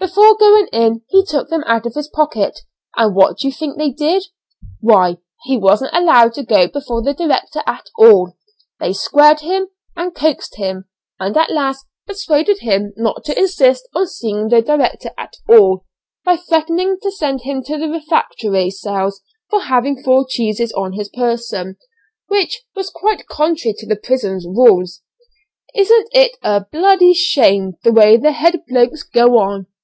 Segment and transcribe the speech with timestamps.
[0.00, 2.60] Before going in he took them out of his pocket,
[2.96, 4.26] and what do you think they did?
[4.80, 8.36] Why, he wasn't allowed to go before the director at all;
[8.78, 10.86] they squared him and coaxed him,
[11.18, 15.84] and at last persuaded him not to insist on seeing the director at all,
[16.24, 19.20] by threatening to send him to the refractory cells
[19.50, 21.76] for having four cheeses on his person,
[22.28, 25.02] which was quite contrary to the prison rules!
[25.74, 26.64] Isn't it a
[27.14, 29.66] shame the way the head blokes go on?